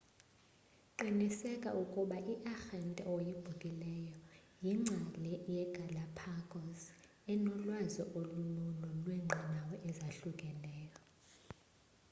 qiniseka 0.97 1.69
ukuba 1.83 2.17
iarhente 2.33 3.01
oyibhukelayo 3.15 4.15
yingcali 4.63 5.33
yegalapagos 5.55 6.81
enolwazi 7.33 8.01
olululo 8.17 8.67
lweenqanawa 9.03 9.75
ezahlukeneyo 9.89 10.97